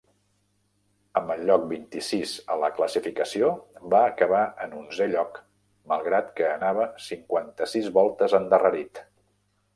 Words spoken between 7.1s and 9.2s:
cinquanta-sis voltes endarrerit.